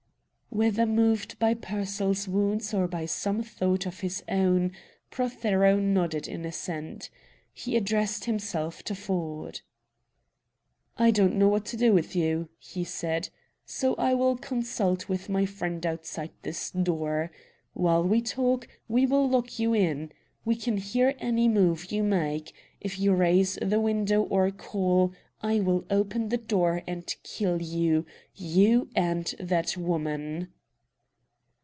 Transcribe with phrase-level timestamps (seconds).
[0.53, 4.73] Whether moved by Pearsall's words or by some thought of his own,
[5.09, 7.09] Prothero nodded in assent.
[7.53, 9.61] He addressed himself to Ford.
[10.97, 13.29] "I don't know what to do with you," he said,
[13.65, 17.31] "so I will consult with my friend outside this door.
[17.73, 20.11] While we talk, we will lock you in.
[20.43, 22.53] We can hear any move you make.
[22.81, 25.13] If you raise the window or call
[25.43, 28.05] I will open the door and kill you
[28.35, 30.49] you and that woman!"